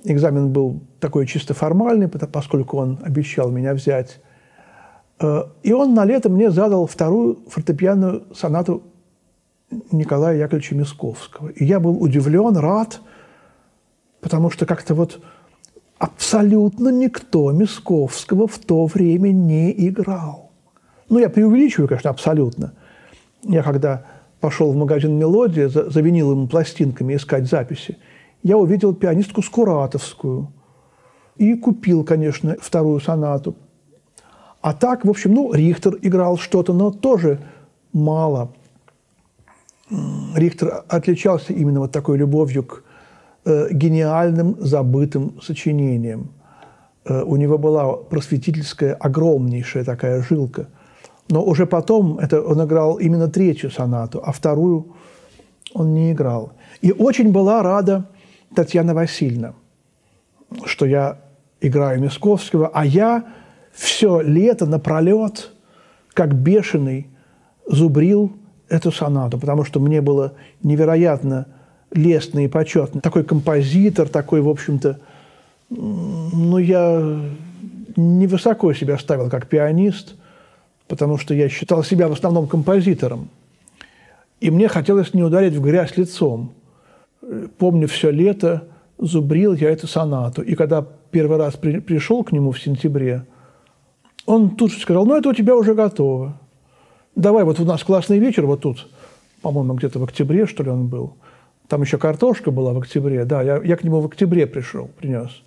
Экзамен 0.05 0.51
был 0.51 0.81
такой 0.99 1.27
чисто 1.27 1.55
формальный, 1.55 2.09
поскольку 2.09 2.79
он 2.79 2.99
обещал 3.03 3.51
меня 3.51 3.73
взять. 3.75 4.21
Э, 5.23 5.45
и 5.63 5.73
он 5.73 5.95
на 5.95 6.05
лето 6.05 6.29
мне 6.29 6.51
задал 6.51 6.87
вторую 6.87 7.39
фортепианную 7.49 8.25
сонату 8.35 8.83
Николая 9.91 10.37
Яковлевича 10.37 10.75
Мисковского. 10.75 11.49
И 11.49 11.65
я 11.65 11.81
был 11.81 12.03
удивлен, 12.03 12.57
рад, 12.57 13.01
потому 14.21 14.51
что 14.51 14.67
как-то 14.67 14.95
вот 14.95 15.21
абсолютно 15.99 16.89
никто 16.91 17.53
Мисковского 17.53 18.47
в 18.47 18.59
то 18.59 18.87
время 18.87 19.31
не 19.31 19.73
играл. 19.89 20.51
Ну, 21.09 21.19
я 21.19 21.31
преувеличиваю, 21.31 21.89
конечно, 21.89 22.11
абсолютно. 22.11 22.73
Я 23.43 23.63
когда 23.63 24.05
пошел 24.41 24.73
в 24.73 24.77
магазин 24.77 25.17
«Мелодия» 25.17 25.69
за, 25.69 26.01
виниловыми 26.01 26.47
пластинками 26.47 27.15
искать 27.15 27.49
записи– 27.49 27.97
я 28.43 28.59
увидел 28.59 28.93
пианистку 28.95 29.41
Скуратовскую 29.41 30.53
и 31.37 31.55
купил, 31.55 32.05
конечно, 32.05 32.57
вторую 32.61 33.01
сонату. 33.01 33.55
А 34.63 34.73
так, 34.73 35.05
в 35.05 35.11
общем, 35.11 35.35
ну, 35.35 35.53
Рихтер 35.53 35.99
играл 36.03 36.39
что-то, 36.39 36.73
но 36.73 36.93
тоже 36.93 37.41
мало. 37.93 38.53
Рихтер 40.35 40.85
отличался 40.89 41.53
именно 41.53 41.81
вот 41.81 41.91
такой 41.93 42.17
любовью 42.17 42.63
к 42.63 42.83
э, 43.45 43.69
гениальным 43.73 44.57
забытым 44.61 45.41
сочинениям. 45.43 46.29
Э, 47.05 47.23
у 47.23 47.37
него 47.37 47.59
была 47.59 47.93
просветительская, 47.95 48.95
огромнейшая 48.95 49.85
такая 49.85 50.23
жилка. 50.23 50.69
Но 51.29 51.45
уже 51.45 51.67
потом 51.67 52.19
это 52.19 52.41
он 52.41 52.65
играл 52.65 52.99
именно 52.99 53.29
третью 53.29 53.71
сонату, 53.71 54.23
а 54.25 54.31
вторую 54.31 54.95
он 55.75 55.93
не 55.93 56.13
играл. 56.13 56.53
И 56.83 56.93
очень 56.93 57.33
была 57.33 57.63
рада 57.63 58.09
Татьяна 58.55 58.95
Васильевна, 58.95 59.55
что 60.67 60.87
я 60.87 61.19
играю 61.61 62.01
Мисковского, 62.01 62.71
а 62.73 62.87
я 62.87 63.25
все 63.73 64.21
лето 64.21 64.67
напролет, 64.67 65.51
как 66.15 66.35
бешеный, 66.35 67.09
зубрил 67.67 68.33
эту 68.69 68.93
сонату, 68.93 69.39
потому 69.39 69.65
что 69.65 69.81
мне 69.81 70.01
было 70.01 70.35
невероятно 70.63 71.47
лестно 71.91 72.45
и 72.45 72.49
почетно. 72.49 73.01
Такой 73.01 73.25
композитор, 73.25 74.09
такой, 74.09 74.41
в 74.41 74.49
общем-то, 74.49 74.99
ну, 75.71 76.59
я 76.59 77.21
невысоко 77.97 78.73
себя 78.75 78.99
ставил 78.99 79.31
как 79.31 79.47
пианист, 79.47 80.15
потому 80.89 81.19
что 81.19 81.35
я 81.35 81.49
считал 81.49 81.85
себя 81.85 82.09
в 82.09 82.13
основном 82.13 82.47
композитором. 82.47 83.29
И 84.41 84.51
мне 84.51 84.69
хотелось 84.69 85.15
не 85.15 85.23
ударить 85.23 85.55
в 85.55 85.63
грязь 85.63 85.97
лицом. 85.97 86.53
Помню, 87.59 87.87
все 87.89 88.11
лето 88.11 88.65
зубрил 88.99 89.55
я 89.55 89.71
эту 89.71 89.87
сонату. 89.87 90.43
И 90.43 90.55
когда 90.55 90.85
первый 91.11 91.39
раз 91.39 91.55
при, 91.55 91.79
пришел 91.79 92.25
к 92.25 92.33
нему 92.33 92.51
в 92.51 92.61
сентябре, 92.61 93.25
он 94.27 94.57
тут 94.57 94.73
же 94.73 94.81
сказал, 94.81 95.05
ну, 95.07 95.17
это 95.17 95.29
у 95.29 95.35
тебя 95.35 95.57
уже 95.57 95.75
готово. 95.75 96.39
Давай, 97.15 97.45
вот 97.45 97.61
у 97.61 97.65
нас 97.65 97.83
классный 97.85 98.19
вечер, 98.19 98.47
вот 98.47 98.61
тут, 98.61 98.89
по-моему, 99.43 99.75
где-то 99.75 99.99
в 99.99 100.05
октябре, 100.05 100.47
что 100.47 100.63
ли, 100.63 100.71
он 100.71 100.89
был. 100.89 101.17
Там 101.69 101.83
еще 101.83 101.99
картошка 101.99 102.51
была 102.51 102.73
в 102.73 102.79
октябре. 102.79 103.25
Да, 103.25 103.43
я, 103.43 103.61
я 103.63 103.77
к 103.77 103.85
нему 103.85 104.01
в 104.01 104.07
октябре 104.07 104.47
пришел, 104.47 104.89
принес. 104.89 105.43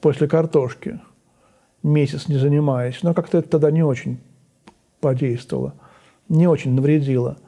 После 0.00 0.28
картошки. 0.28 1.00
Месяц 1.82 2.28
не 2.28 2.36
занимаясь. 2.36 3.02
Но 3.02 3.14
как-то 3.14 3.38
это 3.38 3.48
тогда 3.48 3.70
не 3.70 3.82
очень 3.82 4.18
подействовало. 5.00 5.74
Не 6.28 6.46
очень 6.46 6.74
навредило. 6.74 7.38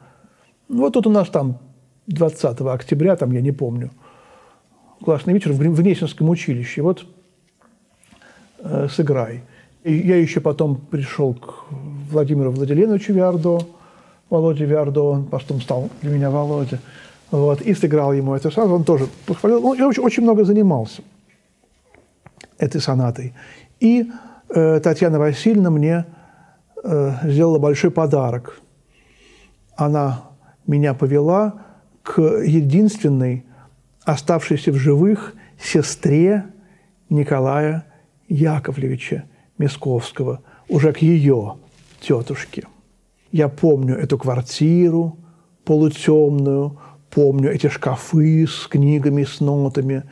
Вот 0.67 0.93
тут 0.93 1.05
у 1.05 1.11
нас 1.11 1.29
там 1.29 1.59
20 2.07 2.61
октября, 2.61 3.15
там 3.15 3.31
я 3.31 3.41
не 3.41 3.51
помню, 3.51 3.91
классный 5.03 5.33
вечер 5.33 5.51
в 5.51 5.59
Гнесинском 5.59 6.29
училище. 6.29 6.81
Вот 6.81 7.05
э, 8.59 8.87
сыграй. 8.89 9.43
И 9.83 9.93
я 9.93 10.17
еще 10.17 10.41
потом 10.41 10.75
пришел 10.75 11.33
к 11.33 11.65
Владимиру 12.11 12.51
Владиленовичу 12.51 13.13
Виардо, 13.13 13.59
Володе 14.29 14.65
Виардо, 14.65 15.01
он 15.01 15.25
потом 15.25 15.59
стал 15.59 15.89
для 16.01 16.11
меня 16.11 16.29
Володя. 16.29 16.79
Вот, 17.31 17.61
и 17.61 17.73
сыграл 17.73 18.13
ему 18.13 18.35
это 18.35 18.51
сразу, 18.51 18.73
он 18.73 18.83
тоже 18.83 19.07
похвалил. 19.25 19.65
Он 19.65 19.81
очень, 19.81 20.03
очень 20.03 20.23
много 20.23 20.43
занимался 20.43 21.01
этой 22.57 22.79
сонатой. 22.79 23.33
И 23.79 24.11
э, 24.49 24.79
Татьяна 24.81 25.17
Васильевна 25.17 25.71
мне 25.71 26.05
э, 26.83 27.13
сделала 27.23 27.57
большой 27.57 27.89
подарок. 27.89 28.59
Она 29.75 30.25
меня 30.67 30.93
повела 30.93 31.53
к 32.03 32.21
единственной 32.21 33.45
оставшейся 34.03 34.71
в 34.71 34.75
живых 34.75 35.33
сестре 35.59 36.45
Николая 37.09 37.85
Яковлевича 38.27 39.23
Мисковского, 39.61 40.41
уже 40.67 40.91
к 40.91 40.97
ее 40.97 41.55
тетушке. 41.99 42.63
Я 43.31 43.47
помню 43.47 43.95
эту 43.95 44.17
квартиру 44.17 45.17
полутемную, 45.63 46.79
помню 47.09 47.51
эти 47.51 47.67
шкафы 47.67 48.47
с 48.47 48.67
книгами, 48.67 49.23
с 49.23 49.39
нотами, 49.39 50.03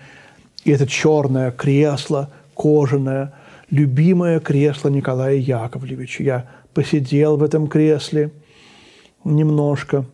и 0.64 0.72
это 0.72 0.86
черное 0.86 1.52
кресло 1.52 2.30
кожаное, 2.54 3.34
любимое 3.72 4.40
кресло 4.40 4.90
Николая 4.90 5.36
Яковлевича. 5.36 6.24
Я 6.24 6.46
посидел 6.74 7.38
в 7.38 7.44
этом 7.44 7.68
кресле 7.68 8.32
немножко, 9.24 10.06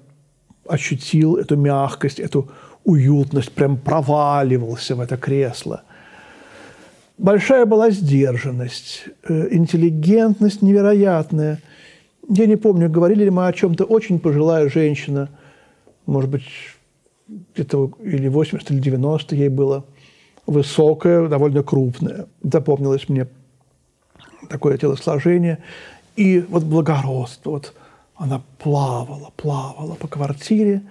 ощутил 0.67 1.35
эту 1.35 1.57
мягкость, 1.57 2.19
эту 2.19 2.49
уютность, 2.83 3.51
прям 3.51 3.77
проваливался 3.77 4.95
в 4.95 5.01
это 5.01 5.17
кресло– 5.17 5.83
Большая 7.17 7.65
была 7.65 7.91
сдержанность, 7.91 9.05
э, 9.23 9.47
интеллигентность 9.51 10.61
невероятная. 10.61 11.61
Я 12.27 12.45
не 12.45 12.57
помню, 12.57 12.89
говорили 12.89 13.23
ли 13.23 13.29
мы 13.29 13.47
о 13.47 13.53
чем-то. 13.53 13.85
Очень 13.85 14.19
пожилая 14.19 14.69
женщина, 14.69 15.29
может 16.05 16.29
быть, 16.29 16.43
где-то 17.27 17.91
или 18.03 18.27
80, 18.27 18.69
или 18.71 18.79
90 18.79 19.35
ей 19.35 19.49
было. 19.49 19.85
Высокая, 20.45 21.27
довольно 21.27 21.63
крупная. 21.63 22.27
Запомнилось 22.43 23.07
мне 23.07 23.27
такое 24.49 24.77
телосложение. 24.77 25.59
И 26.17 26.39
вот 26.49 26.63
благородство. 26.63 27.51
Вот 27.51 27.73
она 28.15 28.41
плавала, 28.59 29.31
плавала 29.37 29.95
по 29.95 30.07
квартире. 30.07 30.81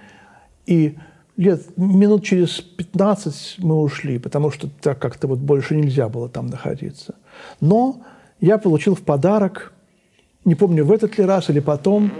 И 0.67 0.97
лет, 1.37 1.77
минут 1.77 2.25
через 2.25 2.61
15 2.61 3.57
мы 3.59 3.81
ушли, 3.81 4.19
потому 4.19 4.51
что 4.51 4.69
так 4.81 4.99
как-то 4.99 5.27
вот 5.27 5.39
больше 5.39 5.75
нельзя 5.77 6.09
было 6.09 6.29
там 6.29 6.47
находиться. 6.47 7.15
Но 7.61 8.03
я 8.41 8.59
получил 8.59 8.95
в 8.95 9.03
подарок, 9.03 9.73
не 10.45 10.55
помню, 10.55 10.85
в 10.85 10.93
этот 10.93 11.19
ли 11.19 11.25
раз 11.25 11.51
или 11.51 11.61
потом, 11.61 12.13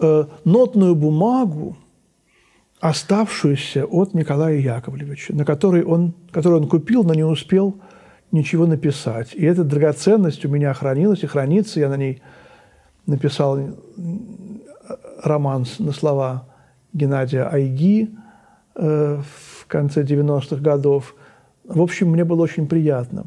э, 0.00 0.24
нотную 0.44 0.94
бумагу, 0.94 1.76
оставшуюся 2.80 3.86
от 3.86 4.12
Николая 4.12 4.58
Яковлевича, 4.58 5.34
на 5.34 5.44
которой 5.44 5.84
он, 5.84 6.12
которую 6.30 6.62
он 6.62 6.68
купил, 6.68 7.02
но 7.02 7.14
не 7.14 7.24
успел 7.24 7.76
ничего 8.30 8.66
написать. 8.66 9.34
И 9.34 9.44
эта 9.44 9.64
драгоценность 9.64 10.44
у 10.44 10.48
меня 10.48 10.74
хранилась 10.74 11.22
и 11.22 11.26
хранится. 11.26 11.80
Я 11.80 11.88
на 11.88 11.96
ней 11.96 12.20
написал 13.06 13.58
роман 15.22 15.64
на 15.78 15.92
слова 15.92 16.46
Геннадия 16.92 17.44
Айги– 17.44 18.10
Э, 18.76 19.20
в 19.22 19.66
конце 19.66 20.02
90-х 20.02 20.56
годов. 20.56 21.14
В 21.64 21.80
общем, 21.80 22.10
мне 22.10 22.24
было 22.24 22.42
очень 22.42 22.66
приятно 22.66 23.24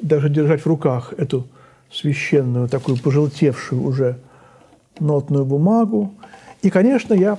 даже 0.00 0.28
держать 0.28 0.60
в 0.60 0.66
руках 0.66 1.14
эту 1.16 1.46
священную, 1.90 2.68
такую 2.68 2.98
пожелтевшую 2.98 3.82
уже 3.82 4.18
нотную 5.00 5.44
бумагу. 5.44 6.12
И, 6.62 6.70
конечно, 6.70 7.14
я 7.14 7.38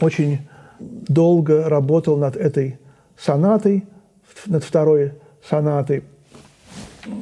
очень 0.00 0.40
долго 0.80 1.68
работал 1.68 2.16
над 2.16 2.36
этой 2.36 2.78
сонатой, 3.16 3.84
над 4.46 4.64
второй 4.64 5.12
сонатой. 5.48 6.02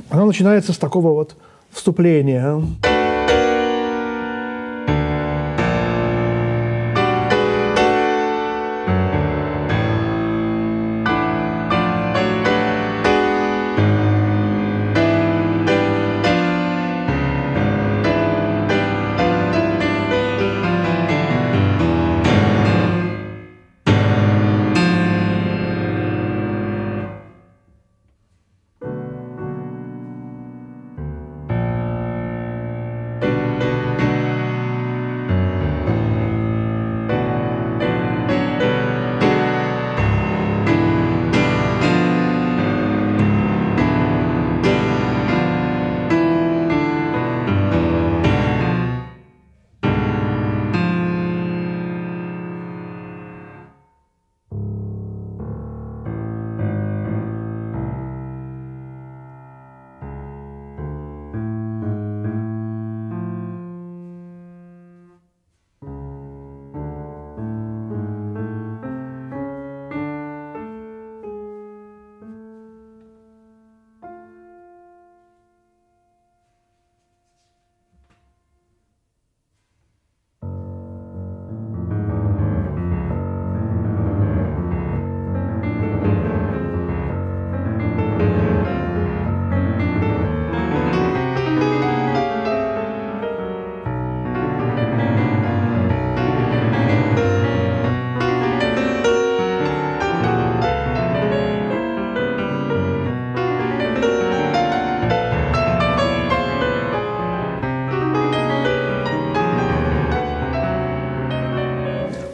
Она 0.08 0.24
начинается 0.24 0.72
с 0.72 0.78
такого 0.78 1.12
вот 1.12 1.36
вступления. 1.70 2.62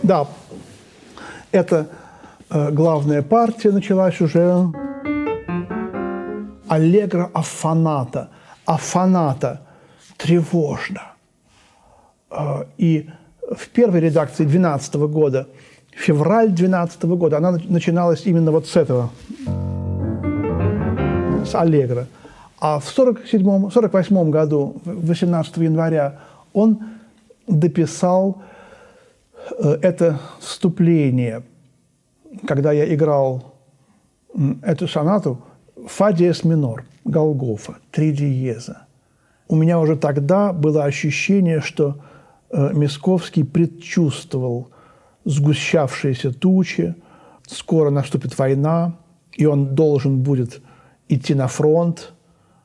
Да, 0.07 0.29
это 1.51 1.89
э, 2.49 2.71
главная 2.71 3.23
партия 3.23 3.73
началась 3.73 4.21
уже. 4.21 4.69
Аллегро 6.69 7.29
афаната. 7.35 8.29
Афаната 8.65 9.63
тревожно. 10.17 11.03
Э, 12.31 12.67
и 12.79 13.11
в 13.51 13.69
первой 13.71 13.99
редакции 13.99 14.45
2012 14.45 14.95
года, 14.95 15.49
февраль 15.91 16.51
2012 16.51 17.05
года, 17.05 17.39
она 17.39 17.59
начиналась 17.69 18.27
именно 18.27 18.53
вот 18.53 18.69
с 18.69 18.77
этого, 18.77 19.11
с 21.45 21.53
Аллегро. 21.53 22.07
А 22.61 22.79
в 22.79 22.97
1947-1948 22.97 24.31
году, 24.31 24.77
18 24.85 25.57
января, 25.57 26.21
он 26.53 26.79
дописал 27.49 28.41
это 29.61 30.21
вступление, 30.41 31.43
когда 32.47 32.73
я 32.73 32.93
играл 32.95 33.55
эту 34.63 34.89
сонату 34.89 35.43
«Фа 35.87 36.13
диез 36.13 36.45
минор», 36.45 36.85
Голгофа, 37.05 37.77
три 37.93 38.13
диеза. 38.13 38.87
У 39.49 39.55
меня 39.55 39.79
уже 39.79 39.97
тогда 39.97 40.53
было 40.53 40.85
ощущение, 40.85 41.61
что 41.61 41.99
э, 42.51 42.71
Мисковский 42.73 43.45
предчувствовал 43.45 44.71
сгущавшиеся 45.25 46.33
тучи, 46.33 46.95
скоро 47.47 47.91
наступит 47.91 48.37
война, 48.39 48.97
и 49.33 49.47
он 49.47 49.75
должен 49.75 50.23
будет 50.23 50.61
идти 51.09 51.35
на 51.35 51.47
фронт 51.47 52.13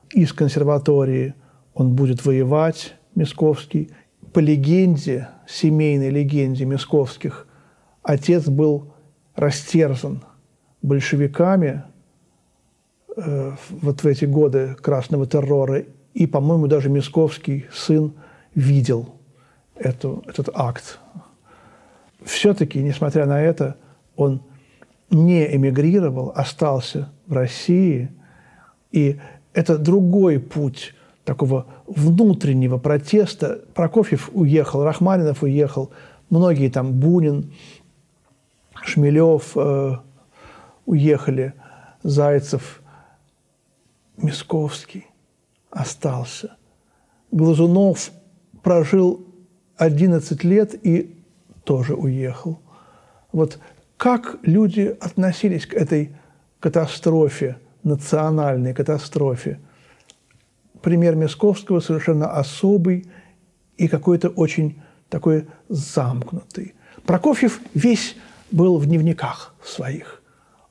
из 0.09 0.33
консерватории, 0.33 1.35
он 1.73 1.95
будет 1.95 2.25
воевать, 2.25 2.95
Мисковский. 3.15 3.91
По 4.33 4.39
легенде, 4.39 5.29
семейной 5.47 6.09
легенде 6.09 6.65
Мисковских, 6.65 7.47
отец 8.01 8.47
был 8.47 8.93
растерзан 9.35 10.23
большевиками 10.81 11.83
э, 13.15 13.51
вот 13.69 14.03
в 14.03 14.07
эти 14.07 14.25
годы 14.25 14.75
красного 14.81 15.25
террора 15.25 15.83
и, 16.13 16.27
по-моему, 16.27 16.67
даже 16.67 16.89
Мисковский 16.89 17.65
сын 17.73 18.13
видел 18.55 19.15
эту, 19.75 20.23
этот 20.27 20.49
акт. 20.53 20.99
Все-таки, 22.23 22.81
несмотря 22.81 23.25
на 23.25 23.41
это, 23.41 23.77
он 24.15 24.43
не 25.09 25.55
эмигрировал, 25.55 26.31
остался 26.35 27.09
в 27.27 27.33
России. 27.33 28.09
И 28.91 29.19
это 29.53 29.77
другой 29.77 30.39
путь 30.39 30.93
такого 31.25 31.67
внутреннего 31.87 32.77
протеста. 32.77 33.61
Прокофьев 33.73 34.29
уехал, 34.33 34.83
Рахманинов 34.83 35.43
уехал, 35.43 35.91
многие 36.29 36.69
там, 36.69 36.93
Бунин, 36.93 37.53
Шмелев 38.83 39.51
э, 39.55 39.97
уехали, 40.85 41.53
Зайцев, 42.03 42.81
Мисковский 44.17 45.07
остался. 45.69 46.57
Глазунов 47.31 48.11
прожил 48.61 49.25
11 49.77 50.43
лет 50.43 50.75
и 50.85 51.15
тоже 51.63 51.95
уехал. 51.95 52.59
Вот 53.31 53.59
как 53.97 54.37
люди 54.43 54.95
относились 54.99 55.65
к 55.65 55.73
этой 55.73 56.15
катастрофе, 56.59 57.57
национальной 57.83 58.73
катастрофе? 58.73 59.59
Пример 60.81 61.15
Мисковского 61.15 61.79
совершенно 61.79 62.31
особый 62.31 63.07
и 63.77 63.87
какой-то 63.87 64.29
очень 64.29 64.81
такой 65.09 65.47
замкнутый. 65.69 66.75
Прокофьев 67.05 67.59
весь 67.73 68.15
был 68.51 68.77
в 68.77 68.85
дневниках 68.85 69.53
своих. 69.63 70.21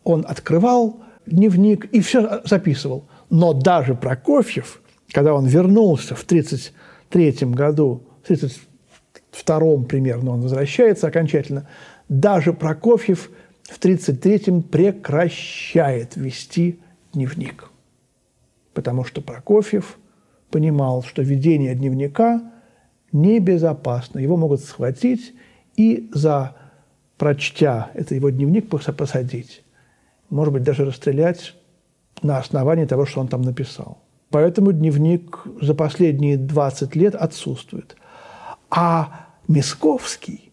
Он 0.04 0.24
открывал 0.26 1.00
дневник 1.26 1.86
и 1.86 2.00
все 2.00 2.42
записывал. 2.44 3.06
Но 3.28 3.52
даже 3.52 3.94
Прокофьев 3.94 4.80
когда 5.12 5.34
он 5.34 5.46
вернулся 5.46 6.14
в 6.14 6.22
1933 6.22 7.48
году, 7.48 8.02
в 8.22 8.24
1932 8.24 9.84
примерно 9.88 10.32
он 10.32 10.40
возвращается 10.40 11.08
окончательно, 11.08 11.68
даже 12.08 12.52
Прокофьев 12.52 13.30
в 13.64 13.78
1933 13.78 14.62
прекращает 14.62 16.16
вести 16.16 16.80
дневник. 17.12 17.70
Потому 18.72 19.04
что 19.04 19.20
Прокофьев 19.20 19.98
понимал, 20.50 21.02
что 21.02 21.22
ведение 21.22 21.74
дневника 21.74 22.42
небезопасно. 23.12 24.18
Его 24.18 24.36
могут 24.36 24.60
схватить 24.60 25.34
и 25.76 26.10
за 26.12 26.56
прочтя 27.16 27.90
это 27.94 28.14
его 28.14 28.30
дневник 28.30 28.68
посадить. 28.68 29.62
Может 30.30 30.54
быть, 30.54 30.62
даже 30.62 30.84
расстрелять 30.84 31.54
на 32.22 32.38
основании 32.38 32.84
того, 32.84 33.06
что 33.06 33.20
он 33.20 33.28
там 33.28 33.42
написал. 33.42 33.98
Поэтому 34.30 34.72
дневник 34.72 35.42
за 35.60 35.74
последние 35.74 36.36
20 36.36 36.94
лет 36.94 37.14
отсутствует. 37.14 37.96
А 38.70 39.26
Мисковский 39.48 40.52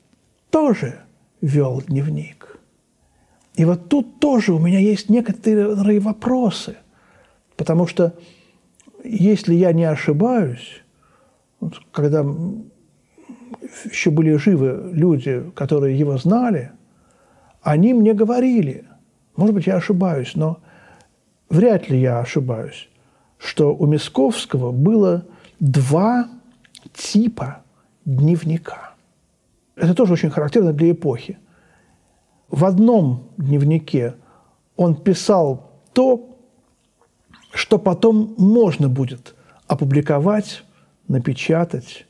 тоже 0.50 1.00
вел 1.42 1.82
дневник. 1.82 2.58
И 3.56 3.66
вот 3.66 3.90
тут 3.90 4.20
тоже 4.20 4.54
у 4.54 4.60
меня 4.60 4.80
есть 4.80 5.10
некоторые 5.10 6.00
вопросы. 6.00 6.78
Потому 7.56 7.88
что, 7.88 8.14
если 9.10 9.54
я 9.56 9.74
не 9.74 9.86
ошибаюсь, 9.86 10.84
когда 11.92 12.26
еще 13.86 14.12
были 14.12 14.36
живы 14.38 14.90
люди, 14.94 15.52
которые 15.56 15.98
его 15.98 16.18
знали, 16.18 16.72
они 17.62 17.94
мне 17.94 18.14
говорили, 18.14 18.86
может 19.36 19.54
быть, 19.54 19.68
я 19.68 19.76
ошибаюсь, 19.76 20.36
но 20.36 20.60
вряд 21.50 21.90
ли 21.90 22.00
я 22.00 22.20
ошибаюсь, 22.20 22.90
что 23.38 23.76
у 23.76 23.86
Мисковского 23.86 24.72
было 24.72 25.26
два 25.60 26.28
типа 26.94 27.64
дневника. 28.06 28.94
Это 29.76 29.94
тоже 29.94 30.14
очень 30.14 30.30
характерно 30.30 30.74
для 30.74 30.92
эпохи. 30.92 31.38
В 32.50 32.66
одном 32.66 33.30
дневнике 33.38 34.16
он 34.76 34.96
писал 34.96 35.72
то, 35.94 36.27
что 37.68 37.78
потом 37.78 38.34
можно 38.38 38.88
будет 38.88 39.36
опубликовать, 39.68 40.64
напечатать 41.10 42.06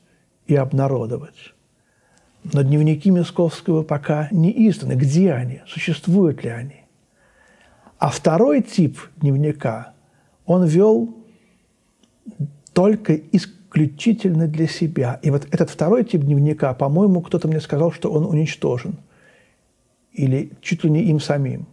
и 0.46 0.56
обнародовать. 0.56 1.56
Но 2.44 2.62
дневники 2.62 3.10
Мисковского 3.10 3.82
пока 3.82 4.28
не 4.30 4.52
изданы. 4.70 4.94
Где 4.94 5.34
они? 5.34 5.62
Существуют 5.66 6.44
ли 6.44 6.52
они? 6.52 6.84
А 7.98 8.12
второй 8.12 8.62
тип 8.62 9.00
дневника 9.16 9.94
он 10.46 10.64
вел 10.64 11.16
только 12.74 13.16
исключительно 13.16 14.48
для 14.48 14.68
себя. 14.68 15.20
И 15.24 15.32
вот 15.32 15.48
этот 15.50 15.72
второй 15.72 16.06
тип 16.06 16.22
дневника, 16.22 16.76
по-моему, 16.76 17.22
кто-то 17.22 17.48
мне 17.48 17.62
сказал, 17.62 17.92
что 17.92 18.12
он 18.12 18.28
уничтожен. 18.28 19.00
Или 20.14 20.52
чуть 20.62 20.84
ли 20.84 20.92
не 20.92 21.06
им 21.06 21.20
самим. 21.20 21.66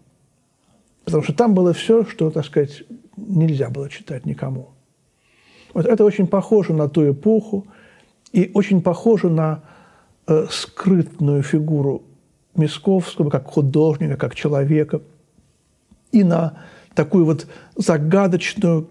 Потому 1.05 1.23
что 1.23 1.35
там 1.35 1.53
было 1.53 1.75
все, 1.75 2.07
что, 2.07 2.31
так 2.31 2.47
сказать, 2.47 2.83
нельзя 3.17 3.71
было 3.71 3.89
читать 3.89 4.27
никому. 4.27 4.71
Вот 5.73 5.87
это 5.87 6.05
очень 6.05 6.27
похоже 6.27 6.73
на 6.73 6.89
ту 6.89 7.11
эпоху 7.11 7.67
и 8.33 8.51
очень 8.55 8.83
похоже 8.83 9.29
на 9.29 9.63
э, 10.27 10.47
скрытную 10.51 11.43
фигуру 11.43 12.03
Мисковского 12.55 13.31
как 13.31 13.47
художника, 13.47 14.17
как 14.17 14.35
человека, 14.35 15.03
и 16.13 16.23
на 16.23 16.59
такую 16.95 17.25
вот 17.25 17.49
загадочную 17.77 18.89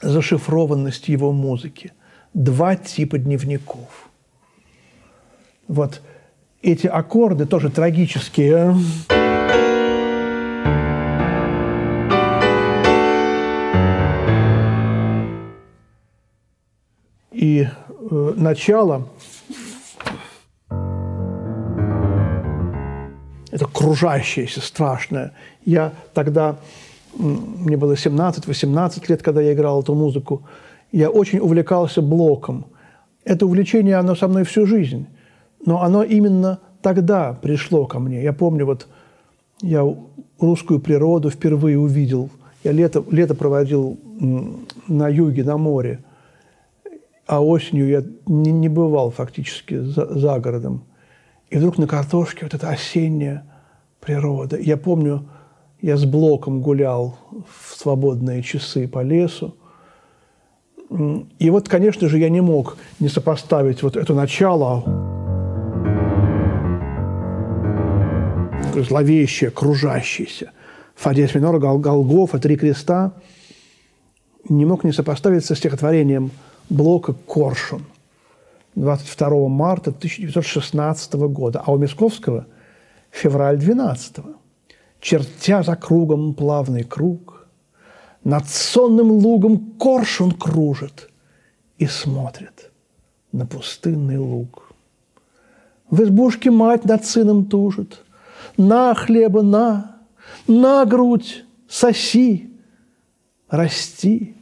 зашифрованность 0.00 1.08
его 1.08 1.32
музыки. 1.32 1.92
Два 2.32 2.76
типа 2.76 3.18
дневников. 3.18 4.08
Вот 5.68 6.00
эти 6.62 6.86
аккорды 6.86 7.44
тоже 7.44 7.70
трагические. 7.70 8.74
И 17.42 17.66
э, 17.66 18.32
начало 18.36 19.08
это 23.50 23.66
кружащееся, 23.66 24.60
страшное. 24.60 25.32
Я 25.64 25.92
тогда 26.14 26.54
мне 27.18 27.76
было 27.76 27.94
17-18 27.94 29.06
лет, 29.08 29.24
когда 29.24 29.40
я 29.40 29.54
играл 29.54 29.82
эту 29.82 29.92
музыку, 29.96 30.44
я 30.92 31.10
очень 31.10 31.40
увлекался 31.40 32.00
блоком. 32.00 32.66
Это 33.24 33.44
увлечение, 33.44 33.96
оно 33.96 34.14
со 34.14 34.28
мной 34.28 34.44
всю 34.44 34.64
жизнь. 34.64 35.08
Но 35.66 35.82
оно 35.82 36.04
именно 36.04 36.60
тогда 36.80 37.32
пришло 37.32 37.86
ко 37.86 37.98
мне. 37.98 38.22
Я 38.22 38.32
помню, 38.32 38.66
вот 38.66 38.86
я 39.62 39.82
русскую 40.38 40.78
природу 40.78 41.28
впервые 41.28 41.76
увидел. 41.76 42.30
Я 42.62 42.70
лето, 42.70 43.04
лето 43.10 43.34
проводил 43.34 43.98
на 44.86 45.08
юге, 45.08 45.42
на 45.42 45.56
море. 45.56 46.04
А 47.26 47.42
осенью 47.42 47.88
я 47.88 48.04
не, 48.26 48.52
не 48.52 48.68
бывал 48.68 49.10
фактически 49.10 49.78
за, 49.78 50.06
за 50.18 50.38
городом. 50.38 50.84
И 51.50 51.56
вдруг 51.56 51.78
на 51.78 51.86
картошке 51.86 52.44
вот 52.44 52.54
эта 52.54 52.68
осенняя 52.68 53.44
природа. 54.00 54.58
Я 54.58 54.76
помню, 54.76 55.28
я 55.80 55.96
с 55.96 56.04
блоком 56.04 56.60
гулял 56.60 57.18
в 57.46 57.74
свободные 57.76 58.42
часы 58.42 58.88
по 58.88 59.02
лесу. 59.02 59.56
И 61.38 61.50
вот, 61.50 61.68
конечно 61.68 62.08
же, 62.08 62.18
я 62.18 62.28
не 62.28 62.40
мог 62.40 62.76
не 63.00 63.08
сопоставить 63.08 63.82
вот 63.82 63.96
это 63.96 64.14
начало, 64.14 64.84
зловещее, 68.74 69.50
кружащееся, 69.50 70.52
фа 70.94 71.14
диез 71.14 71.34
минор, 71.34 71.58
гол, 71.58 71.78
Голгофа, 71.78 72.38
три 72.38 72.56
креста, 72.56 73.12
не 74.48 74.64
мог 74.64 74.84
не 74.84 74.92
сопоставить 74.92 75.44
со 75.44 75.54
стихотворением 75.54 76.30
Блока 76.72 77.12
«Коршун» 77.12 77.84
22 78.76 79.48
марта 79.48 79.90
1916 79.90 81.12
года, 81.28 81.62
а 81.66 81.70
у 81.70 81.76
Мисковского– 81.76 82.46
февраль 83.10 83.58
12 83.58 84.18
-го. 84.18 84.34
Чертя 84.98 85.62
за 85.62 85.76
кругом 85.76 86.32
плавный 86.32 86.84
круг, 86.84 87.46
над 88.24 88.48
сонным 88.48 89.10
лугом 89.10 89.74
коршун 89.78 90.32
кружит 90.32 91.10
и 91.76 91.86
смотрит 91.86 92.70
на 93.32 93.44
пустынный 93.44 94.16
луг. 94.16 94.72
В 95.90 96.02
избушке 96.02 96.50
мать 96.50 96.86
над 96.86 97.04
сыном 97.04 97.44
тужит, 97.44 98.02
на 98.56 98.94
хлеба, 98.94 99.42
на, 99.42 99.96
на 100.48 100.86
грудь, 100.86 101.44
соси, 101.68 102.50
расти, 103.50 104.34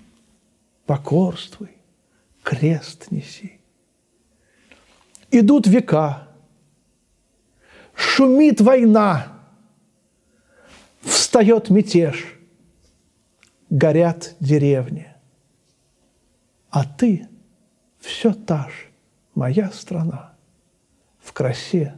покорствуй, 0.86 1.79
крест 2.50 3.12
неси. 3.12 3.60
Идут 5.30 5.68
века, 5.68 6.26
шумит 7.94 8.60
война, 8.60 9.38
встает 11.02 11.70
мятеж, 11.70 12.36
горят 13.70 14.34
деревни. 14.40 15.06
А 16.70 16.84
ты 16.84 17.28
все 18.00 18.34
та 18.34 18.68
же, 18.68 18.90
моя 19.36 19.70
страна, 19.70 20.34
в 21.20 21.32
красе 21.32 21.96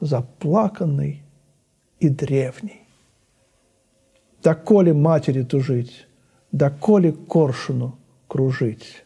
заплаканный 0.00 1.22
и 2.00 2.08
древний. 2.08 2.88
Доколе 4.42 4.94
матери 4.94 5.42
тужить, 5.42 6.08
доколе 6.52 7.12
коршуну 7.12 7.98
кружить. 8.28 9.04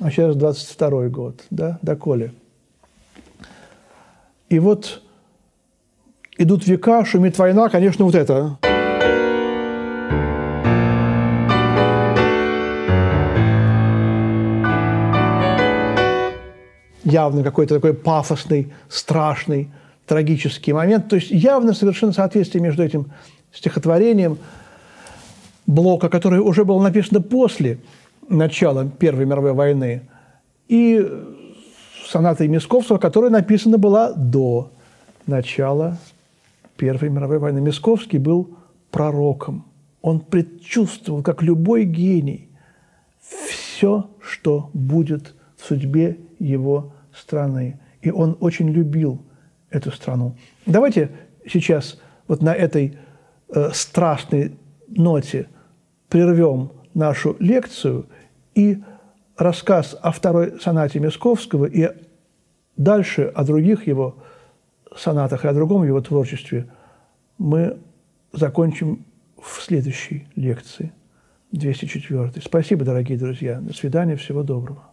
А 0.00 0.10
сейчас 0.10 0.36
22 0.36 1.08
год, 1.08 1.44
да, 1.50 1.78
доколе. 1.82 2.32
И 4.48 4.58
вот 4.58 5.02
идут 6.38 6.66
века, 6.66 7.04
шумит 7.04 7.38
война, 7.38 7.68
конечно, 7.68 8.04
вот 8.04 8.14
это. 8.14 8.58
Явно 17.04 17.42
какой-то 17.42 17.74
такой 17.74 17.94
пафосный, 17.94 18.72
страшный, 18.88 19.70
трагический 20.06 20.72
момент. 20.72 21.08
То 21.08 21.16
есть 21.16 21.30
явно 21.30 21.74
совершенно 21.74 22.12
соответствие 22.12 22.62
между 22.62 22.82
этим 22.82 23.10
стихотворением 23.52 24.38
Блока, 25.66 26.08
которое 26.08 26.40
уже 26.40 26.64
было 26.64 26.82
написано 26.82 27.20
после 27.20 27.78
начала 28.32 28.88
Первой 28.88 29.26
мировой 29.26 29.52
войны, 29.52 30.02
и 30.68 31.06
сонатой 32.06 32.48
Мисковского, 32.48 32.98
которая 32.98 33.30
написана 33.30 33.78
была 33.78 34.12
до 34.12 34.70
начала 35.26 35.98
Первой 36.76 37.10
мировой 37.10 37.38
войны. 37.38 37.60
Мисковский 37.60 38.18
был 38.18 38.56
пророком. 38.90 39.66
Он 40.00 40.20
предчувствовал, 40.20 41.22
как 41.22 41.42
любой 41.42 41.84
гений, 41.84 42.48
все, 43.20 44.10
что 44.20 44.70
будет 44.72 45.34
в 45.56 45.66
судьбе 45.66 46.18
его 46.38 46.92
страны. 47.14 47.80
И 48.00 48.10
он 48.10 48.36
очень 48.40 48.68
любил 48.68 49.22
эту 49.70 49.92
страну. 49.92 50.36
Давайте 50.66 51.10
сейчас 51.46 52.00
вот 52.26 52.42
на 52.42 52.52
этой 52.52 52.98
э, 53.48 53.70
страшной 53.72 54.56
ноте 54.88 55.48
прервем 56.08 56.72
нашу 56.94 57.36
лекцию 57.38 58.06
и 58.54 58.82
рассказ 59.36 59.96
о 60.00 60.12
второй 60.12 60.60
сонате 60.60 61.00
Мисковского 61.00 61.66
и 61.66 61.90
дальше 62.76 63.32
о 63.34 63.44
других 63.44 63.86
его 63.86 64.16
сонатах 64.96 65.44
и 65.44 65.48
о 65.48 65.52
другом 65.52 65.84
его 65.84 66.00
творчестве 66.00 66.68
мы 67.38 67.78
закончим 68.32 69.04
в 69.40 69.60
следующей 69.60 70.28
лекции, 70.36 70.92
204. 71.52 72.40
Спасибо, 72.42 72.84
дорогие 72.84 73.18
друзья. 73.18 73.60
До 73.60 73.74
свидания. 73.74 74.16
Всего 74.16 74.42
доброго. 74.42 74.91